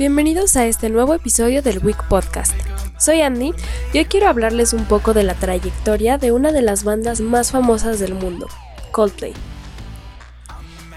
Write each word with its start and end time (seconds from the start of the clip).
Bienvenidos 0.00 0.56
a 0.56 0.64
este 0.64 0.88
nuevo 0.88 1.12
episodio 1.12 1.60
del 1.60 1.84
Week 1.84 2.08
Podcast. 2.08 2.54
Soy 2.98 3.20
Andy 3.20 3.52
y 3.92 3.98
hoy 3.98 4.06
quiero 4.06 4.28
hablarles 4.28 4.72
un 4.72 4.86
poco 4.86 5.12
de 5.12 5.24
la 5.24 5.34
trayectoria 5.34 6.16
de 6.16 6.32
una 6.32 6.52
de 6.52 6.62
las 6.62 6.84
bandas 6.84 7.20
más 7.20 7.50
famosas 7.50 7.98
del 8.00 8.14
mundo, 8.14 8.48
Coldplay. 8.92 9.34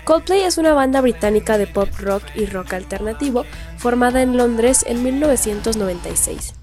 Coldplay 0.05 0.43
es 0.43 0.57
una 0.57 0.73
banda 0.73 1.02
británica 1.02 1.57
de 1.57 1.67
pop 1.67 1.89
rock 1.99 2.23
y 2.34 2.45
rock 2.45 2.71
alternativo 2.76 3.43
formada 3.76 4.21
en 4.21 4.38
Londres 4.38 4.85
en 4.88 5.04
1996. 5.04 6.54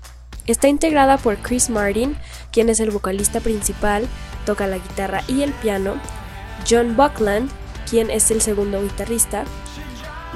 Está 0.47 0.69
integrada 0.69 1.19
por 1.19 1.37
Chris 1.37 1.69
Martin, 1.69 2.17
quien 2.53 2.71
es 2.71 2.81
el 2.81 2.91
vocalista 2.91 3.41
principal, 3.41 4.09
toca 4.47 4.67
la 4.67 4.79
guitarra 4.79 5.25
y 5.29 5.43
el 5.43 5.53
piano, 5.53 5.97
John 6.67 6.97
Buckland, 6.97 7.51
quien 7.91 8.09
es 8.09 8.31
el 8.31 8.41
segundo 8.41 8.81
guitarrista, 8.81 9.45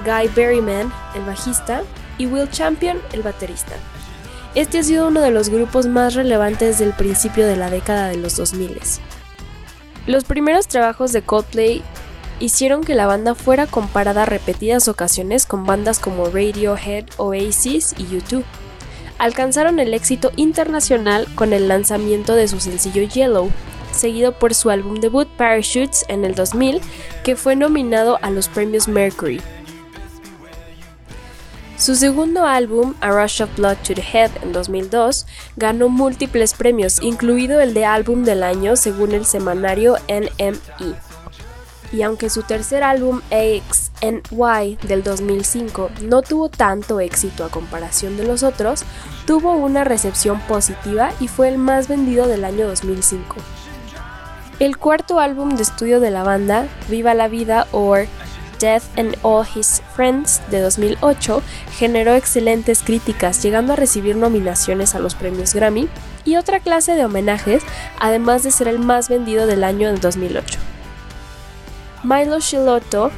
Guy 0.05 0.29
Berryman, 0.34 0.93
el 1.15 1.23
bajista, 1.25 1.83
y 2.19 2.27
Will 2.27 2.51
Champion, 2.51 2.98
el 3.12 3.23
baterista. 3.23 3.75
Este 4.55 4.78
ha 4.78 4.83
sido 4.83 5.09
uno 5.09 5.20
de 5.20 5.31
los 5.31 5.48
grupos 5.48 5.86
más 5.86 6.14
relevantes 6.14 6.78
del 6.78 6.92
principio 6.92 7.47
de 7.47 7.56
la 7.56 7.70
década 7.70 8.09
de 8.09 8.17
los 8.17 8.36
2000. 8.36 8.81
Los 10.06 10.25
primeros 10.25 10.69
trabajos 10.69 11.12
de 11.12 11.23
Coldplay 11.23 11.83
hicieron 12.39 12.84
que 12.84 12.95
la 12.95 13.06
banda 13.06 13.34
fuera 13.34 13.67
comparada 13.67 14.27
repetidas 14.27 14.86
ocasiones 14.86 15.47
con 15.47 15.67
bandas 15.67 15.98
como 15.98 16.27
Radiohead, 16.27 17.06
Oasis 17.17 17.95
y 17.98 18.05
U2. 18.05 18.45
Alcanzaron 19.19 19.79
el 19.79 19.95
éxito 19.95 20.31
internacional 20.36 21.27
con 21.34 21.53
el 21.53 21.69
lanzamiento 21.69 22.34
de 22.34 22.48
su 22.48 22.61
sencillo 22.61 23.03
Yellow, 23.03 23.51
seguido 23.92 24.39
por 24.39 24.55
su 24.55 24.70
álbum 24.70 25.01
debut 25.01 25.29
Parachutes 25.29 26.05
en 26.08 26.25
el 26.25 26.34
2000, 26.34 26.81
que 27.23 27.36
fue 27.36 27.56
nominado 27.56 28.19
a 28.23 28.31
los 28.31 28.48
premios 28.48 28.89
Mercury, 28.89 29.41
su 31.84 31.96
segundo 31.96 32.46
álbum, 32.46 32.94
A 33.02 33.10
Rush 33.10 33.42
of 33.42 33.54
Blood 33.56 33.77
to 33.86 33.92
the 33.92 34.00
Head, 34.00 34.30
en 34.42 34.54
2002, 34.54 35.27
ganó 35.56 35.90
múltiples 35.90 36.54
premios, 36.54 37.02
incluido 37.02 37.60
el 37.60 37.74
de 37.74 37.84
Álbum 37.84 38.24
del 38.24 38.42
Año 38.42 38.74
según 38.74 39.12
el 39.12 39.27
semanario 39.27 39.96
NME. 40.08 40.94
Y 41.92 42.00
aunque 42.00 42.30
su 42.30 42.42
tercer 42.42 42.82
álbum, 42.82 43.20
AXNY, 43.30 44.78
del 44.88 45.02
2005, 45.02 45.90
no 46.05 46.22
tuvo 46.22 46.48
tanto 46.48 47.00
éxito 47.00 47.44
a 47.44 47.50
comparación 47.50 48.16
de 48.16 48.24
los 48.24 48.42
otros, 48.42 48.84
tuvo 49.27 49.52
una 49.52 49.84
recepción 49.84 50.40
positiva 50.48 51.12
y 51.20 51.28
fue 51.28 51.48
el 51.48 51.58
más 51.58 51.86
vendido 51.86 52.27
del 52.27 52.46
año 52.46 52.66
2005. 52.66 53.36
El 54.58 54.78
cuarto 54.78 55.20
álbum 55.20 55.50
de 55.50 55.62
estudio 55.64 56.00
de 56.00 56.10
la 56.10 56.22
banda, 56.22 56.66
Viva 56.88 57.12
la 57.12 57.28
Vida 57.28 57.66
o 57.72 57.94
Death 58.58 58.84
and 58.97 59.16
All 59.22 59.47
His 59.55 59.83
Friends 59.94 60.41
de 60.50 60.60
2008 60.60 61.42
generó 61.77 62.14
excelentes 62.14 62.83
críticas, 62.83 63.42
llegando 63.42 63.72
a 63.72 63.77
recibir 63.77 64.16
nominaciones 64.16 64.94
a 64.94 64.98
los 64.98 65.14
premios 65.14 65.55
Grammy 65.55 65.88
y 66.24 66.36
otra 66.36 66.61
clase 66.61 66.95
de 66.95 67.05
homenajes, 67.05 67.62
además 67.98 68.42
de 68.42 68.51
ser 68.51 68.68
el 68.68 68.79
más 68.79 69.08
vendido 69.08 69.46
del 69.46 69.64
año 69.64 69.89
en 69.89 70.01
2008. 70.01 70.58
Milo 72.02 72.39
Shilotto, 72.39 73.11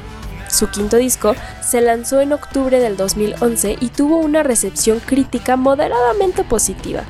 su 0.49 0.69
quinto 0.69 0.97
disco, 0.97 1.35
se 1.61 1.81
lanzó 1.81 2.21
en 2.21 2.33
octubre 2.33 2.79
del 2.79 2.95
2011 2.95 3.77
y 3.79 3.89
tuvo 3.89 4.17
una 4.17 4.43
recepción 4.43 4.99
crítica 4.99 5.57
moderadamente 5.57 6.43
positiva, 6.43 7.03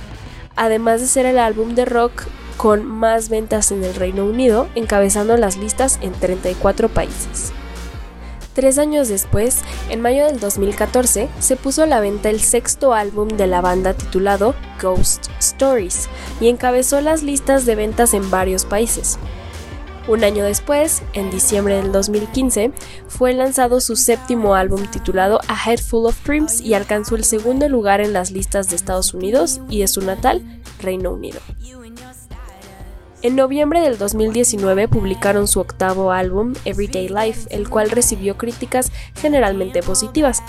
además 0.55 1.01
de 1.01 1.07
ser 1.07 1.25
el 1.25 1.37
álbum 1.37 1.75
de 1.75 1.85
rock 1.85 2.23
con 2.57 2.85
más 2.85 3.29
ventas 3.29 3.71
en 3.71 3.83
el 3.83 3.93
Reino 3.93 4.25
Unido, 4.25 4.67
encabezando 4.73 5.37
las 5.37 5.57
listas 5.57 5.99
en 6.01 6.11
34 6.13 6.89
países. 6.89 7.53
Tres 8.57 8.79
años 8.79 9.07
después, 9.07 9.59
en 9.87 10.01
mayo 10.01 10.25
del 10.25 10.39
2014, 10.39 11.29
se 11.39 11.55
puso 11.57 11.83
a 11.83 11.85
la 11.85 11.99
venta 11.99 12.31
el 12.31 12.39
sexto 12.39 12.91
álbum 12.95 13.27
de 13.27 13.45
la 13.45 13.61
banda 13.61 13.93
titulado 13.93 14.55
Ghost 14.81 15.27
Stories 15.37 16.09
y 16.41 16.47
encabezó 16.47 16.99
las 17.01 17.21
listas 17.21 17.67
de 17.67 17.75
ventas 17.75 18.15
en 18.15 18.31
varios 18.31 18.65
países. 18.65 19.19
Un 20.07 20.23
año 20.23 20.43
después, 20.43 21.03
en 21.13 21.29
diciembre 21.29 21.75
del 21.75 21.91
2015, 21.91 22.71
fue 23.07 23.31
lanzado 23.33 23.79
su 23.79 23.95
séptimo 23.95 24.55
álbum 24.55 24.87
titulado 24.87 25.39
A 25.47 25.69
Head 25.69 25.79
Full 25.79 26.07
of 26.07 26.25
Dreams 26.25 26.59
y 26.59 26.73
alcanzó 26.73 27.15
el 27.15 27.25
segundo 27.25 27.69
lugar 27.69 28.01
en 28.01 28.11
las 28.11 28.31
listas 28.31 28.71
de 28.71 28.75
Estados 28.75 29.13
Unidos 29.13 29.61
y 29.69 29.81
de 29.81 29.87
su 29.87 30.01
natal, 30.01 30.41
Reino 30.81 31.11
Unido. 31.11 31.41
En 33.27 33.35
noviembre 33.35 33.81
del 33.81 33.97
2019 33.97 34.87
publicaron 34.87 35.49
su 35.49 35.59
octavo 35.59 36.13
álbum, 36.13 36.53
Everyday 36.63 37.09
Life, 37.09 37.53
el 37.53 37.67
cual 37.67 37.89
recibió 37.89 38.37
críticas 38.37 38.89
generalmente 39.15 39.83
positivas. 39.83 40.41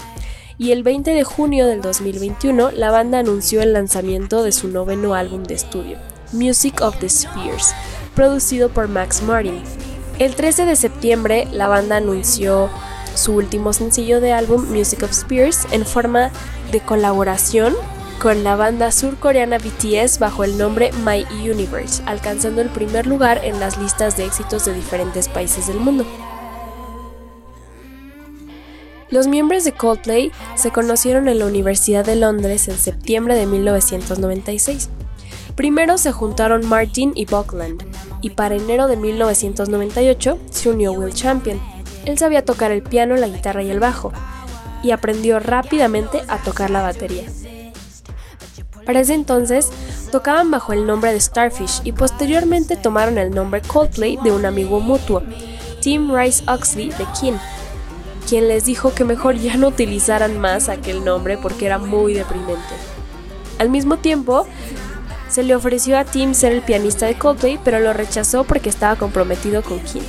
Y 0.59 0.71
el 0.71 0.85
20 0.85 1.11
de 1.11 1.25
junio 1.25 1.67
del 1.67 1.83
2021, 1.83 2.71
la 2.71 2.93
banda 2.93 3.19
anunció 3.19 3.63
el 3.63 3.73
lanzamiento 3.73 4.45
de 4.45 4.53
su 4.53 4.69
noveno 4.69 5.15
álbum 5.15 5.43
de 5.43 5.55
estudio, 5.55 5.99
Music 6.31 6.81
of 6.81 6.97
the 7.01 7.09
Spheres, 7.09 7.75
producido 8.15 8.69
por 8.69 8.87
Max 8.87 9.23
Martin. 9.23 9.61
El 10.21 10.37
13 10.37 10.65
de 10.65 10.77
septiembre, 10.77 11.49
la 11.51 11.67
banda 11.67 11.97
anunció 11.97 12.71
su 13.17 13.35
último 13.35 13.73
sencillo 13.73 14.21
de 14.21 14.33
álbum, 14.33 14.65
Music 14.73 15.03
of 15.03 15.13
Spheres, 15.13 15.67
en 15.73 15.85
forma 15.85 16.31
de 16.71 16.79
colaboración 16.79 17.75
con 18.19 18.43
la 18.43 18.57
banda 18.57 18.91
surcoreana 18.91 19.59
BTS 19.59 20.19
bajo 20.19 20.43
el 20.43 20.59
nombre 20.59 20.91
My 21.05 21.25
Universe, 21.31 22.03
alcanzando 22.05 22.61
el 22.61 22.69
primer 22.69 23.07
lugar 23.07 23.41
en 23.45 23.61
las 23.61 23.79
listas 23.79 24.17
de 24.17 24.25
éxitos 24.25 24.65
de 24.65 24.75
diferentes 24.75 25.29
países 25.29 25.69
del 25.69 25.79
mundo. 25.79 26.05
Los 29.11 29.29
miembros 29.29 29.65
de 29.65 29.73
Coldplay 29.73 30.33
se 30.57 30.71
conocieron 30.71 31.29
en 31.29 31.39
la 31.39 31.47
Universidad 31.47 32.05
de 32.05 32.17
Londres 32.17 32.69
en 32.69 32.77
septiembre 32.77 33.37
de 33.37 33.47
1996. 33.47 34.91
Primero 35.55 35.97
se 35.97 36.13
juntaron 36.13 36.67
Martin 36.67 37.13
y 37.15 37.25
Buckland, 37.25 37.85
y 38.21 38.31
para 38.31 38.57
enero 38.57 38.89
de 38.89 38.97
1998 38.97 40.39
se 40.51 40.71
unió 40.71 40.93
Will 40.93 41.15
Champion. 41.15 41.61
Él 42.05 42.19
sabía 42.19 42.45
tocar 42.45 42.73
el 42.73 42.83
piano, 42.83 43.17
la 43.17 43.29
guitarra 43.29 43.63
y 43.63 43.71
el 43.71 43.81
bajo, 43.81 44.13
y 44.83 44.91
aprendió 44.91 45.39
rápidamente 45.39 46.23
a 46.29 46.39
tocar 46.39 46.71
la 46.71 46.83
batería. 46.83 47.25
Para 48.89 49.01
ese 49.01 49.13
entonces, 49.13 49.69
tocaban 50.11 50.51
bajo 50.51 50.73
el 50.73 50.87
nombre 50.87 51.13
de 51.13 51.21
Starfish 51.21 51.83
y 51.85 51.93
posteriormente 51.93 52.75
tomaron 52.75 53.19
el 53.19 53.35
nombre 53.35 53.61
Coldplay 53.61 54.17
de 54.25 54.33
un 54.33 54.47
amigo 54.47 54.81
mutuo, 54.81 55.23
Tim 55.83 56.11
Rice 56.11 56.43
Oxley 56.49 56.89
de 56.89 57.05
King, 57.21 57.37
quien 58.27 58.49
les 58.49 58.65
dijo 58.65 58.95
que 58.95 59.05
mejor 59.05 59.37
ya 59.37 59.59
no 59.59 59.69
utilizaran 59.69 60.41
más 60.41 60.71
aquel 60.71 61.05
nombre 61.05 61.37
porque 61.37 61.67
era 61.67 61.77
muy 61.77 62.15
deprimente. 62.15 62.63
Al 63.59 63.69
mismo 63.69 63.99
tiempo, 63.99 64.47
se 65.29 65.43
le 65.43 65.55
ofreció 65.55 65.99
a 65.99 66.07
Tim 66.07 66.33
ser 66.33 66.53
el 66.53 66.63
pianista 66.63 67.05
de 67.05 67.19
Coldplay, 67.19 67.61
pero 67.63 67.81
lo 67.81 67.93
rechazó 67.93 68.45
porque 68.45 68.71
estaba 68.71 68.97
comprometido 68.97 69.63
con 69.63 69.81
King. 69.81 70.01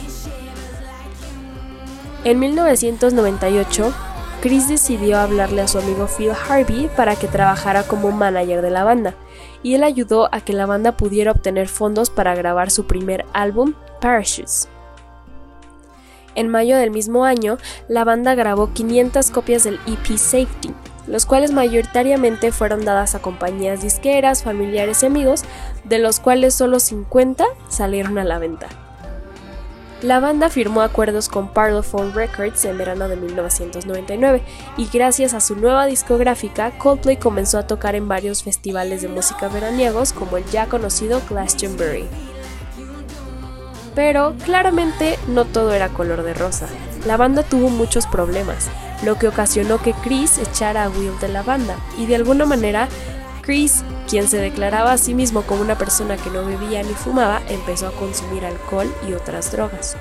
En 2.23 2.39
1998, 2.39 3.94
Chris 4.41 4.69
decidió 4.69 5.19
hablarle 5.19 5.62
a 5.62 5.68
su 5.68 5.80
amigo 5.80 6.07
Phil 6.07 6.31
Harvey 6.31 6.89
para 6.95 7.18
que 7.18 7.27
trabajara 7.27 7.83
como 7.83 8.12
manager 8.12 8.62
de 8.62 8.69
la 8.69 8.86
banda, 8.86 9.13
y 9.63 9.75
él 9.75 9.83
ayudó 9.83 10.30
a 10.33 10.39
que 10.39 10.53
la 10.53 10.65
banda 10.65 10.94
pudiera 10.95 11.31
obtener 11.31 11.68
fondos 11.68 12.09
para 12.09 12.36
grabar 12.36 12.71
su 12.71 12.86
primer 12.86 13.25
álbum, 13.33 13.74
Parachutes. 14.00 14.69
En 16.36 16.47
mayo 16.47 16.77
del 16.77 16.91
mismo 16.91 17.25
año, 17.25 17.57
la 17.89 18.06
banda 18.06 18.33
grabó 18.33 18.71
500 18.71 19.30
copias 19.31 19.65
del 19.65 19.77
EP 19.88 20.18
Safety, 20.18 20.74
los 21.06 21.25
cuales 21.25 21.51
mayoritariamente 21.51 22.53
fueron 22.53 22.86
dadas 22.86 23.15
a 23.15 23.21
compañías 23.21 23.81
disqueras, 23.81 24.44
familiares 24.44 25.03
y 25.03 25.07
amigos, 25.07 25.44
de 25.83 26.00
los 26.00 26.21
cuales 26.21 26.53
solo 26.53 26.80
50 26.80 27.44
salieron 27.68 28.18
a 28.18 28.24
la 28.24 28.39
venta. 28.39 28.88
La 30.01 30.22
banda 30.22 30.50
firmó 30.50 30.81
acuerdos 30.81 31.28
con 31.28 31.50
Parlophone 31.50 32.13
Records 32.13 32.63
en 32.63 32.78
verano 32.78 33.10
de 33.10 33.18
1999 33.18 34.42
y 34.78 34.88
gracias 34.88 35.34
a 35.34 35.42
su 35.42 35.57
nueva 35.57 35.88
discográfica, 35.88 36.72
Coldplay 36.78 37.18
comenzó 37.18 37.57
a 37.57 37.68
tocar 37.68 37.96
en 37.96 38.07
varios 38.07 38.42
festivales 38.42 39.01
de 39.01 39.10
música 39.10 39.50
veraniegos 39.50 40.13
como 40.13 40.38
el 40.38 40.46
ya 40.46 40.68
conocido 40.68 41.22
Glastonbury. 41.30 42.07
Pero 43.94 44.36
claramente 44.46 45.19
no 45.28 45.44
todo 45.44 45.74
era 45.74 45.90
color 45.90 46.24
de 46.24 46.34
rosa. 46.34 46.68
la 47.06 47.18
banda 47.18 47.44
tuvo 47.44 47.69
muchos 47.69 48.07
problemas, 48.07 48.69
lo 49.04 49.18
que 49.18 49.28
ocasionó 49.28 49.81
que 49.81 49.92
Chris 49.92 50.38
echara 50.38 50.86
a 50.86 50.90
Will 50.90 51.19
de 51.19 51.28
la 51.28 51.44
banda, 51.44 51.75
y 51.98 52.06
de 52.06 52.16
alguna 52.16 52.46
manera, 52.46 52.88
Chris, 53.42 53.84
quien 54.09 54.27
se 54.27 54.38
declaraba 54.38 54.91
a 54.91 54.97
sí 54.97 55.13
mismo 55.13 55.44
como 55.44 55.61
una 55.61 55.77
persona 55.77 56.17
que 56.17 56.31
no 56.31 56.44
bebía 56.44 56.81
ni 56.81 56.94
fumaba, 56.94 57.41
empezó 57.47 57.88
a 57.88 57.91
consumir 57.91 58.44
alcohol 58.44 58.91
y 59.07 59.13
otras 59.13 59.51
drogas. 59.51 59.95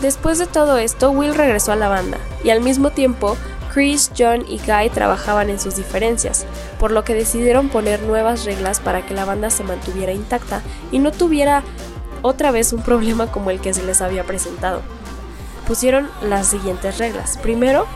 Después 0.00 0.38
de 0.38 0.46
todo 0.46 0.78
esto, 0.78 1.10
Will 1.10 1.34
regresó 1.34 1.72
a 1.72 1.76
la 1.76 1.88
banda, 1.88 2.18
y 2.44 2.50
al 2.50 2.60
mismo 2.60 2.90
tiempo, 2.90 3.36
Chris, 3.72 4.12
John 4.16 4.44
y 4.48 4.58
Guy 4.58 4.90
trabajaban 4.90 5.50
en 5.50 5.58
sus 5.58 5.74
diferencias, 5.74 6.46
por 6.78 6.92
lo 6.92 7.02
que 7.02 7.14
decidieron 7.14 7.70
poner 7.70 8.02
nuevas 8.02 8.44
reglas 8.44 8.78
para 8.78 9.04
que 9.04 9.14
la 9.14 9.24
banda 9.24 9.50
se 9.50 9.64
mantuviera 9.64 10.12
intacta 10.12 10.62
y 10.92 11.00
no 11.00 11.10
tuviera 11.10 11.64
otra 12.22 12.52
vez 12.52 12.72
un 12.72 12.82
problema 12.82 13.32
como 13.32 13.50
el 13.50 13.60
que 13.60 13.74
se 13.74 13.82
les 13.82 14.00
había 14.00 14.24
presentado. 14.24 14.80
Pusieron 15.66 16.08
las 16.22 16.46
siguientes 16.46 16.98
reglas. 16.98 17.36
Primero, 17.38 17.86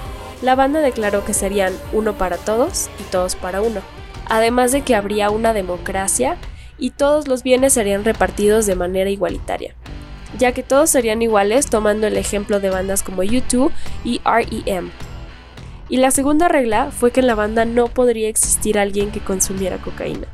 la 0.42 0.56
banda 0.56 0.80
declaró 0.80 1.24
que 1.24 1.34
serían 1.34 1.72
uno 1.92 2.14
para 2.14 2.38
todos 2.38 2.88
y 2.98 3.04
todos 3.04 3.36
para 3.36 3.62
uno, 3.62 3.80
además 4.28 4.72
de 4.72 4.82
que 4.82 4.94
habría 4.94 5.30
una 5.30 5.52
democracia 5.52 6.36
y 6.78 6.90
todos 6.90 7.28
los 7.28 7.42
bienes 7.42 7.72
serían 7.72 8.04
repartidos 8.04 8.66
de 8.66 8.76
manera 8.76 9.10
igualitaria, 9.10 9.74
ya 10.38 10.52
que 10.52 10.62
todos 10.62 10.90
serían 10.90 11.22
iguales 11.22 11.66
tomando 11.66 12.06
el 12.06 12.16
ejemplo 12.16 12.60
de 12.60 12.70
bandas 12.70 13.02
como 13.02 13.22
U2 13.22 13.70
y 14.04 14.20
REM. 14.24 14.90
Y 15.88 15.96
la 15.96 16.10
segunda 16.10 16.48
regla 16.48 16.90
fue 16.90 17.10
que 17.10 17.20
en 17.20 17.26
la 17.26 17.34
banda 17.34 17.64
no 17.64 17.88
podría 17.88 18.28
existir 18.28 18.78
alguien 18.78 19.10
que 19.10 19.20
consumiera 19.20 19.78
cocaína. 19.78 20.28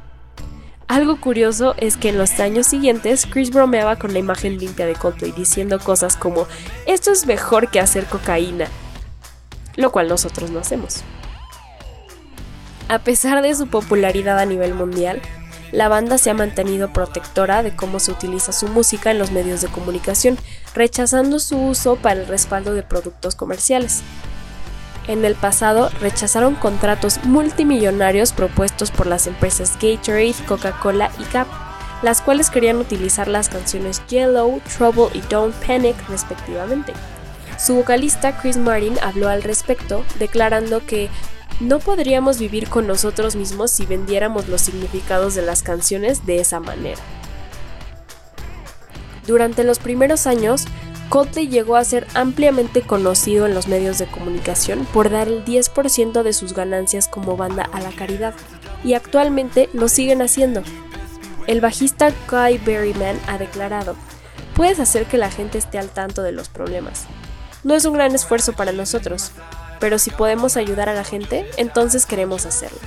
Algo 0.89 1.19
curioso 1.19 1.75
es 1.79 1.97
que 1.97 2.11
en 2.11 2.19
los 2.19 2.39
años 2.41 2.67
siguientes 2.67 3.27
Chris 3.27 3.51
bromeaba 3.51 3.97
con 3.97 4.13
la 4.13 4.19
imagen 4.19 4.59
limpia 4.59 4.85
de 4.87 4.95
Coldplay 4.95 5.33
diciendo 5.33 5.79
cosas 5.79 6.17
como 6.17 6.47
esto 6.87 7.11
es 7.11 7.27
mejor 7.27 7.71
que 7.71 7.81
hacer 7.81 8.05
cocaína, 8.05 8.67
lo 9.77 9.91
cual 9.91 10.09
nosotros 10.09 10.51
no 10.51 10.59
hacemos. 10.59 11.03
A 12.89 12.99
pesar 12.99 13.41
de 13.43 13.55
su 13.55 13.67
popularidad 13.69 14.39
a 14.39 14.45
nivel 14.45 14.75
mundial, 14.75 15.23
la 15.73 15.89
banda 15.89 16.19
se 16.19 16.31
ha 16.31 16.35
mantenido 16.35 16.93
protectora 16.93 17.63
de 17.63 17.75
cómo 17.75 17.99
se 17.99 18.13
utiliza 18.13 18.53
su 18.53 18.69
música 18.69 19.11
en 19.11 19.19
los 19.19 19.31
medios 19.31 19.63
de 19.63 19.69
comunicación, 19.69 20.37
rechazando 20.75 21.39
su 21.39 21.59
uso 21.59 21.97
para 21.97 22.21
el 22.21 22.27
respaldo 22.27 22.75
de 22.75 22.83
productos 22.83 23.35
comerciales. 23.35 24.03
En 25.09 25.25
el 25.25 25.35
pasado 25.35 25.91
rechazaron 26.01 26.55
contratos 26.55 27.25
multimillonarios 27.25 28.33
propuestos 28.33 28.91
por 28.91 29.07
las 29.07 29.27
empresas 29.27 29.73
Gatorade, 29.81 30.35
Coca-Cola 30.47 31.11
y 31.19 31.25
Gap, 31.33 31.47
las 32.03 32.21
cuales 32.21 32.51
querían 32.51 32.77
utilizar 32.77 33.29
las 33.29 33.49
canciones 33.49 34.03
Yellow, 34.09 34.61
Trouble 34.77 35.09
y 35.15 35.21
Don't 35.23 35.55
Panic 35.67 35.97
respectivamente. 36.09 36.93
Su 37.59 37.77
vocalista 37.77 38.37
Chris 38.39 38.57
Martin 38.57 38.99
habló 39.03 39.29
al 39.29 39.43
respecto, 39.43 40.05
declarando 40.19 40.85
que 40.87 41.09
no 41.61 41.79
podríamos 41.79 42.39
vivir 42.39 42.69
con 42.69 42.87
nosotros 42.87 43.37
mismos 43.37 43.71
si 43.71 43.87
vendiéramos 43.87 44.49
los 44.49 44.61
significados 44.61 45.35
de 45.35 45.43
las 45.43 45.63
canciones 45.63 46.27
de 46.27 46.41
esa 46.41 46.61
manera. 46.61 47.01
Durante 49.27 49.65
los 49.65 49.79
primeros 49.79 50.27
años, 50.27 50.65
Coldplay 51.09 51.49
llegó 51.49 51.77
a 51.77 51.85
ser 51.85 52.07
ampliamente 52.15 52.83
conocido 52.83 53.47
en 53.47 53.55
los 53.55 53.69
medios 53.69 53.99
de 53.99 54.07
comunicación 54.07 54.87
por 54.93 55.11
dar 55.11 55.29
el 55.29 55.45
10% 55.45 56.23
de 56.23 56.33
sus 56.33 56.55
ganancias 56.55 57.09
como 57.09 57.37
banda 57.37 57.69
a 57.73 57.81
la 57.81 57.93
caridad, 57.93 58.35
y 58.83 58.95
actualmente 58.95 59.71
lo 59.73 59.89
siguen 59.89 60.23
haciendo. 60.23 60.63
El 61.47 61.61
bajista 61.61 62.13
Guy 62.31 62.59
Berryman 62.59 63.19
ha 63.29 63.39
declarado, 63.39 63.97
puedes 64.55 64.81
hacer 64.81 65.07
que 65.07 65.19
la 65.19 65.31
gente 65.31 65.59
esté 65.59 65.79
al 65.79 65.89
tanto 65.89 66.23
de 66.23 66.33
los 66.33 66.49
problemas. 66.49 67.05
No 67.63 67.75
es 67.75 67.85
un 67.85 67.95
gran 67.95 68.15
esfuerzo 68.15 68.53
para 68.53 68.73
nosotros, 68.73 69.31
pero 69.85 69.99
si 69.99 70.09
podemos 70.09 70.57
ayudar 70.57 70.89
a 70.89 70.95
la 70.95 71.05
gente, 71.05 71.45
entonces 71.59 72.07
queremos 72.07 72.47
hacerlo. 72.47 72.79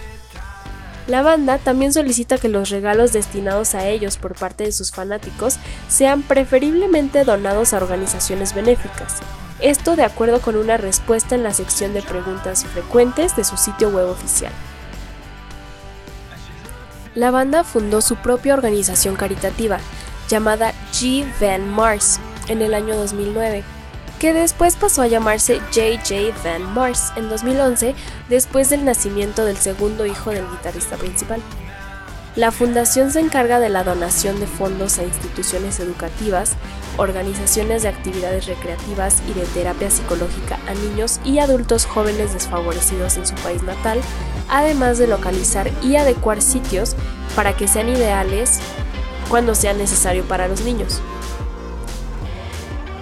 La 1.06 1.22
banda 1.22 1.60
también 1.60 1.94
solicita 1.94 2.40
que 2.40 2.50
los 2.50 2.72
regalos 2.72 3.14
destinados 3.14 3.76
a 3.76 3.86
ellos 3.86 4.18
por 4.18 4.34
parte 4.34 4.64
de 4.64 4.72
sus 4.72 4.92
fanáticos 4.92 5.60
sean 5.90 6.24
preferiblemente 6.24 7.24
donados 7.24 7.72
a 7.72 7.78
organizaciones 7.78 8.56
benéficas. 8.56 9.18
Esto 9.60 9.96
de 9.96 10.06
acuerdo 10.06 10.42
con 10.42 10.56
una 10.56 10.78
respuesta 10.78 11.36
en 11.36 11.44
la 11.44 11.54
sección 11.54 11.94
de 11.94 12.02
preguntas 12.02 12.66
frecuentes 12.66 13.36
de 13.36 13.44
su 13.44 13.58
sitio 13.58 13.92
web 13.92 14.10
oficial. 14.10 14.52
La 17.14 17.30
banda 17.30 17.64
fundó 17.64 18.02
su 18.02 18.16
propia 18.16 18.56
organización 18.56 19.16
caritativa, 19.16 19.78
llamada 20.30 20.74
G. 20.94 21.28
Van 21.40 21.70
Mars, 21.70 22.20
en 22.48 22.64
el 22.64 22.74
año 22.74 22.96
2009 22.96 23.77
que 24.20 24.34
después 24.34 24.76
pasó 24.76 25.04
a 25.04 25.08
llamarse 25.08 25.60
J.J. 25.74 26.36
Van 26.44 26.74
Mars 26.74 27.12
en 27.16 27.30
2011 27.30 27.96
después 28.30 28.70
del 28.70 28.86
nacimiento 28.86 29.46
del 29.46 29.58
segundo 29.58 30.06
hijo 30.06 30.32
del 30.32 30.50
guitarrista 30.50 30.98
principal. 30.98 31.42
La 32.36 32.52
fundación 32.52 33.12
se 33.12 33.20
encarga 33.20 33.60
de 33.60 33.70
la 33.70 33.84
donación 33.84 34.40
de 34.40 34.46
fondos 34.46 35.00
a 35.00 35.04
instituciones 35.04 35.80
educativas, 35.80 36.54
organizaciones 36.98 37.82
de 37.82 37.90
actividades 37.90 38.46
recreativas 38.46 39.24
y 39.28 39.34
de 39.34 39.46
terapia 39.48 39.90
psicológica 39.90 40.60
a 40.68 40.74
niños 40.76 41.20
y 41.26 41.40
adultos 41.40 41.86
jóvenes 41.86 42.34
desfavorecidos 42.34 43.18
en 43.18 43.26
su 43.26 43.34
país 43.36 43.64
natal, 43.64 44.00
además 44.50 45.00
de 45.00 45.08
localizar 45.08 45.72
y 45.82 45.96
adecuar 45.96 46.44
sitios 46.44 46.96
para 47.36 47.58
que 47.58 47.68
sean 47.68 47.90
ideales 47.90 48.60
cuando 49.30 49.56
sea 49.56 49.74
necesario 49.74 50.24
para 50.24 50.48
los 50.48 50.62
niños. 50.62 51.02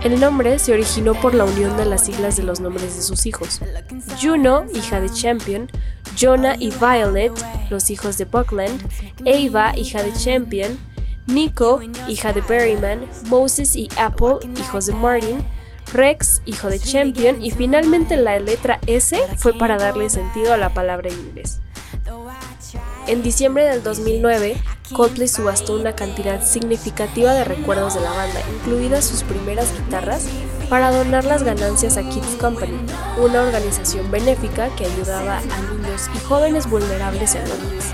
El 0.05 0.19
nombre 0.19 0.59
se 0.59 0.71
originó 0.71 1.19
por 1.19 1.33
la 1.33 1.45
unión 1.45 1.77
de 1.77 1.85
las 1.85 2.05
siglas 2.05 2.35
de 2.35 2.43
los 2.43 2.59
nombres 2.59 2.95
de 2.95 3.01
sus 3.01 3.25
hijos. 3.25 3.59
Juno, 4.21 4.65
hija 4.75 5.01
de 5.01 5.09
Champion, 5.09 5.67
Jonah 6.15 6.55
y 6.59 6.69
Violet, 6.69 7.31
los 7.71 7.89
hijos 7.89 8.19
de 8.19 8.25
Buckland, 8.25 8.79
Ava, 9.21 9.75
hija 9.75 10.03
de 10.03 10.13
Champion, 10.13 10.77
Nico, 11.25 11.81
hija 12.07 12.33
de 12.33 12.41
Berryman, 12.41 13.07
Moses 13.29 13.75
y 13.75 13.89
Apple, 13.97 14.35
hijos 14.59 14.85
de 14.85 14.93
Martin, 14.93 15.43
Rex, 15.91 16.43
hijo 16.45 16.69
de 16.69 16.77
Champion, 16.77 17.43
y 17.43 17.49
finalmente 17.49 18.15
la 18.15 18.37
letra 18.37 18.79
S 18.85 19.17
fue 19.37 19.57
para 19.57 19.79
darle 19.79 20.11
sentido 20.11 20.53
a 20.53 20.57
la 20.57 20.71
palabra 20.71 21.09
en 21.09 21.19
inglés. 21.19 21.61
En 23.07 23.23
diciembre 23.23 23.65
del 23.65 23.81
2009, 23.81 24.55
Coldplay 24.93 25.27
subastó 25.27 25.73
una 25.73 25.93
cantidad 25.95 26.43
significativa 26.43 27.33
de 27.33 27.43
recuerdos 27.43 27.95
de 27.95 28.01
la 28.01 28.11
banda, 28.11 28.39
incluidas 28.55 29.05
sus 29.05 29.23
primeras 29.23 29.73
guitarras, 29.73 30.27
para 30.69 30.91
donar 30.91 31.25
las 31.25 31.43
ganancias 31.43 31.97
a 31.97 32.03
Kids 32.03 32.37
Company, 32.39 32.77
una 33.17 33.41
organización 33.41 34.09
benéfica 34.11 34.69
que 34.75 34.85
ayudaba 34.85 35.37
a 35.37 35.73
niños 35.73 36.09
y 36.15 36.19
jóvenes 36.19 36.69
vulnerables 36.69 37.35
en 37.35 37.49
Londres. 37.49 37.85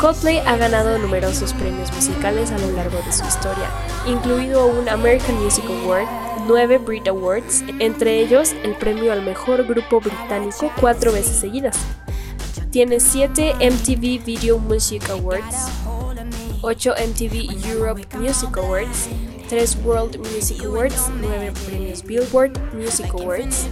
Coldplay 0.00 0.38
ha 0.38 0.56
ganado 0.56 0.96
numerosos 0.98 1.52
premios 1.54 1.92
musicales 1.92 2.50
a 2.52 2.58
lo 2.58 2.70
largo 2.70 2.98
de 2.98 3.12
su 3.12 3.24
historia, 3.24 3.68
incluido 4.06 4.66
un 4.66 4.88
American 4.88 5.42
Music 5.42 5.64
Award, 5.64 6.06
nueve 6.46 6.78
Brit 6.78 7.08
Awards, 7.08 7.64
entre 7.78 8.20
ellos 8.20 8.52
el 8.62 8.74
premio 8.76 9.12
al 9.12 9.22
mejor 9.22 9.66
grupo 9.66 10.00
británico 10.00 10.70
cuatro 10.80 11.12
veces 11.12 11.36
seguidas. 11.36 11.76
Tiene 12.70 13.00
7 13.00 13.54
MTV 13.60 14.22
Video 14.26 14.58
Music 14.58 15.08
Awards, 15.08 15.70
8 16.60 16.94
MTV 17.08 17.66
Europe 17.66 18.06
Music 18.18 18.58
Awards, 18.58 19.08
3 19.48 19.78
World 19.84 20.18
Music 20.18 20.62
Awards, 20.66 21.08
9 21.18 21.52
premios 21.66 22.02
Billboard 22.02 22.74
Music 22.74 23.06
Awards, 23.14 23.68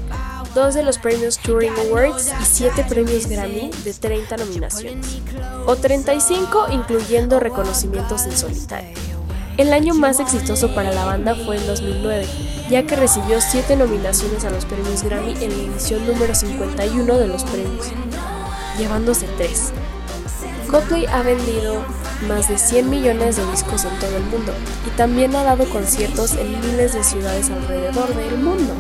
2 0.54 0.74
de 0.74 0.82
los 0.82 0.96
premios 0.96 1.36
Touring 1.36 1.74
Awards 1.88 2.32
y 2.40 2.44
7 2.46 2.86
premios 2.88 3.26
Grammy 3.26 3.70
de 3.84 3.92
30 3.92 4.38
nominaciones, 4.38 5.18
o 5.66 5.76
35 5.76 6.68
incluyendo 6.70 7.38
reconocimientos 7.38 8.24
en 8.24 8.32
solitario. 8.32 8.96
El 9.58 9.74
año 9.74 9.92
más 9.92 10.20
exitoso 10.20 10.74
para 10.74 10.90
la 10.92 11.04
banda 11.04 11.34
fue 11.34 11.58
en 11.58 11.66
2009, 11.66 12.26
ya 12.70 12.86
que 12.86 12.96
recibió 12.96 13.42
7 13.42 13.76
nominaciones 13.76 14.46
a 14.46 14.50
los 14.50 14.64
premios 14.64 15.02
Grammy 15.02 15.32
en 15.32 15.50
la 15.50 15.74
edición 15.74 16.06
número 16.06 16.34
51 16.34 17.18
de 17.18 17.28
los 17.28 17.44
premios 17.44 17.92
llevándose 18.78 19.26
tres. 19.36 19.72
Coldplay 20.70 21.06
ha 21.06 21.22
vendido 21.22 21.84
más 22.28 22.48
de 22.48 22.58
100 22.58 22.90
millones 22.90 23.36
de 23.36 23.46
discos 23.50 23.84
en 23.84 23.96
todo 23.98 24.16
el 24.16 24.24
mundo 24.24 24.52
y 24.86 24.90
también 24.96 25.36
ha 25.36 25.44
dado 25.44 25.64
conciertos 25.68 26.34
en 26.34 26.60
miles 26.60 26.94
de 26.94 27.04
ciudades 27.04 27.50
alrededor 27.50 28.14
del 28.14 28.38
mundo. 28.38 28.74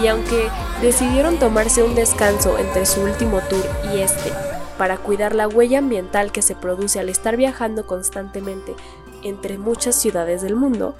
Y 0.00 0.06
aunque 0.06 0.48
decidieron 0.80 1.38
tomarse 1.38 1.82
un 1.82 1.94
descanso 1.94 2.58
entre 2.58 2.86
su 2.86 3.02
último 3.02 3.40
tour 3.48 3.64
y 3.92 4.00
este 4.00 4.32
para 4.78 4.96
cuidar 4.96 5.34
la 5.34 5.48
huella 5.48 5.78
ambiental 5.78 6.32
que 6.32 6.42
se 6.42 6.56
produce 6.56 6.98
al 6.98 7.08
estar 7.08 7.36
viajando 7.36 7.86
constantemente 7.86 8.74
entre 9.22 9.58
muchas 9.58 9.94
ciudades 9.94 10.42
del 10.42 10.56
mundo, 10.56 10.96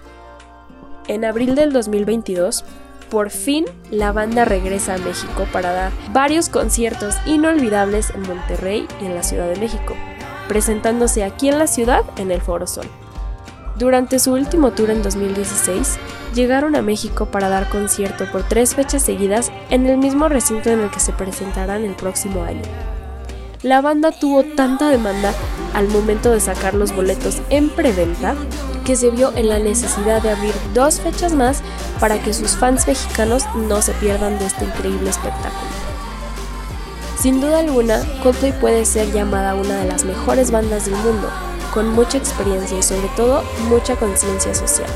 en 1.09 1.25
abril 1.25 1.55
del 1.55 1.73
2022 1.73 2.65
por 3.13 3.29
fin 3.29 3.67
la 3.91 4.11
banda 4.11 4.47
regresa 4.47 4.95
a 4.95 4.99
México 4.99 5.47
para 5.53 5.71
dar 5.71 5.93
varios 6.15 6.49
conciertos 6.49 7.15
inolvidables 7.27 8.09
en 8.09 8.23
Monterrey 8.23 8.89
y 9.03 9.05
en 9.05 9.15
la 9.15 9.23
Ciudad 9.23 9.47
de 9.51 9.61
México, 9.61 9.95
presentándose 10.49 11.23
aquí 11.23 11.51
en 11.51 11.59
la 11.59 11.67
ciudad 11.67 12.05
en 12.17 12.31
el 12.31 12.41
Foro 12.41 12.67
Sol. 12.67 12.87
Durante 13.79 14.19
su 14.19 14.33
último 14.33 14.71
tour 14.71 14.89
en 14.89 15.03
2016, 15.03 15.99
llegaron 16.35 16.75
a 16.75 16.81
México 16.81 17.27
para 17.27 17.51
dar 17.51 17.69
concierto 17.69 18.25
por 18.33 18.45
tres 18.45 18.75
fechas 18.75 19.03
seguidas 19.03 19.53
en 19.69 19.87
el 19.87 19.99
mismo 19.99 20.31
recinto 20.31 20.71
en 20.71 20.81
el 20.81 20.91
que 20.91 21.01
se 21.01 21.13
presentarán 21.13 21.85
el 21.85 21.95
próximo 21.95 22.45
año. 22.45 22.63
La 23.63 23.83
banda 23.83 24.11
tuvo 24.11 24.43
tanta 24.43 24.89
demanda 24.89 25.35
al 25.75 25.87
momento 25.89 26.31
de 26.31 26.41
sacar 26.41 26.73
los 26.73 26.97
boletos 26.97 27.43
en 27.51 27.69
preventa 27.69 28.37
que 28.87 28.97
se 28.97 29.11
vio 29.11 29.33
en 29.37 29.49
la 29.49 29.59
necesidad 29.59 30.23
de 30.23 30.31
abrir 30.31 30.55
dos 30.75 31.01
fechas 31.01 31.35
más 31.35 31.63
para 32.03 32.21
que 32.21 32.35
sus 32.35 32.57
fans 32.57 32.89
mexicanos 32.89 33.45
no 33.55 33.81
se 33.81 33.93
pierdan 33.93 34.37
de 34.41 34.47
este 34.47 34.65
increíble 34.65 35.09
espectáculo. 35.09 35.71
Sin 37.17 37.41
duda 37.41 37.61
alguna, 37.61 38.03
Coldplay 38.25 38.51
puede 38.59 38.85
ser 38.87 39.13
llamada 39.13 39.55
una 39.55 39.77
de 39.77 39.87
las 39.87 40.05
mejores 40.05 40.51
bandas 40.51 40.87
del 40.87 40.97
mundo, 40.97 41.31
con 41.73 41.91
mucha 41.91 42.19
experiencia 42.19 42.77
y 42.77 42.83
sobre 42.83 43.07
todo 43.15 43.45
mucha 43.69 43.95
conciencia 43.95 44.53
social. 44.53 44.91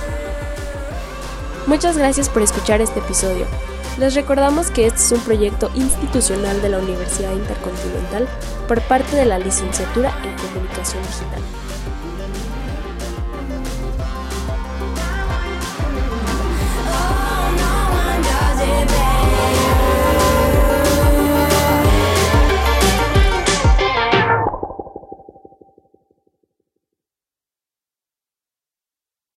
Muchas 1.68 1.96
gracias 1.96 2.28
por 2.28 2.42
escuchar 2.42 2.80
este 2.80 2.98
episodio. 2.98 3.46
Les 3.98 4.16
recordamos 4.16 4.72
que 4.72 4.88
este 4.88 4.98
es 4.98 5.12
un 5.12 5.20
proyecto 5.20 5.70
institucional 5.76 6.60
de 6.60 6.70
la 6.70 6.78
Universidad 6.78 7.30
Intercontinental 7.34 8.26
por 8.66 8.80
parte 8.82 9.14
de 9.14 9.26
la 9.26 9.38
Licenciatura 9.38 10.12
en 10.24 10.34
Comunicación 10.48 11.04
Digital. 11.04 11.40